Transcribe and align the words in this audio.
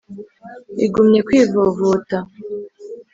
igumye 0.85 1.19
kwivovota, 1.27 2.17